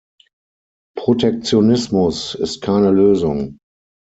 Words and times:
Protektionismus 0.97 2.33
ist 2.33 2.63
keine 2.63 2.89
Lösung. 2.89 3.59